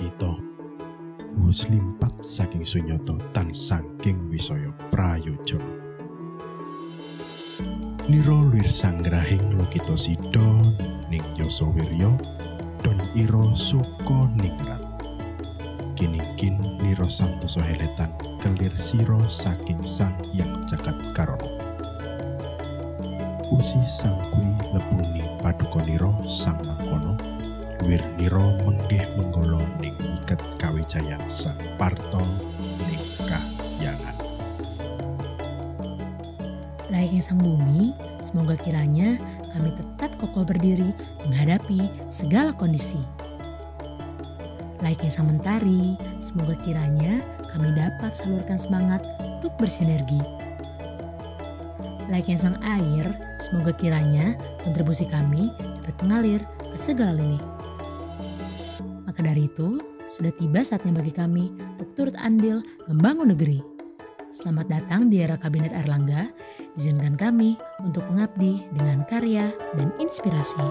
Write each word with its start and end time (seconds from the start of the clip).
Pandito 0.00 0.40
Muslimpat 1.36 2.24
saking 2.24 2.64
sunyoto 2.64 3.20
tan 3.36 3.52
saking 3.52 4.32
wisaya 4.32 4.72
prayojono 4.88 5.76
Niro 8.08 8.40
luwir 8.40 8.72
sanggrahing 8.72 9.60
lokito 9.60 10.00
sido 10.00 10.56
ning 11.12 11.20
yoso 11.36 11.68
wiryo 11.76 12.16
don 12.80 12.96
iro 13.12 13.52
suko 13.52 14.24
ningrat 14.40 14.80
Kiningkin 16.00 16.56
niro 16.80 17.04
santoso 17.04 17.60
heletan 17.60 18.08
kelir 18.40 18.72
siro 18.80 19.20
saking 19.28 19.84
sang 19.84 20.16
yang 20.32 20.64
jagat 20.64 20.96
karono 21.12 21.44
Usi 23.52 23.84
sang 23.84 24.16
kui 24.32 24.48
lebuni 24.72 25.20
padukoniro 25.44 26.24
sang 26.24 26.56
mangkono 26.64 26.99
Wirniro 27.90 28.54
menggih 28.62 29.02
menggolo 29.18 29.66
ning 29.82 29.98
iket 29.98 30.38
kawijayan 30.62 31.18
sang 31.26 31.58
parto 31.74 32.22
ning 32.86 33.02
kahyangan. 33.26 34.14
Layaknya 36.86 37.18
sang 37.18 37.42
bumi, 37.42 37.90
semoga 38.22 38.54
kiranya 38.62 39.18
kami 39.50 39.74
tetap 39.74 40.14
kokoh 40.22 40.46
berdiri 40.46 40.94
menghadapi 41.26 41.90
segala 42.14 42.54
kondisi. 42.54 43.02
Layaknya 44.86 45.10
sang 45.10 45.26
mentari, 45.26 45.98
semoga 46.22 46.54
kiranya 46.62 47.26
kami 47.50 47.74
dapat 47.74 48.14
salurkan 48.14 48.62
semangat 48.62 49.02
untuk 49.18 49.50
bersinergi. 49.58 50.22
Layaknya 52.06 52.38
sang 52.38 52.54
air, 52.62 53.18
semoga 53.42 53.74
kiranya 53.74 54.38
kontribusi 54.62 55.10
kami 55.10 55.50
dapat 55.82 55.96
mengalir 56.06 56.40
ke 56.70 56.78
segala 56.78 57.18
lini. 57.18 57.59
Maka 59.20 59.36
dari 59.36 59.52
itu, 59.52 59.76
sudah 60.08 60.32
tiba 60.32 60.64
saatnya 60.64 60.96
bagi 60.96 61.12
kami 61.12 61.52
untuk 61.76 61.92
turut 61.92 62.16
andil 62.16 62.64
membangun 62.88 63.36
negeri. 63.36 63.60
Selamat 64.32 64.72
datang 64.72 65.12
di 65.12 65.20
era 65.20 65.36
Kabinet 65.36 65.76
Erlangga. 65.76 66.32
Izinkan 66.72 67.20
kami 67.20 67.60
untuk 67.84 68.08
mengabdi 68.08 68.64
dengan 68.72 69.04
karya 69.04 69.52
dan 69.76 69.92
inspirasi. 70.00 70.64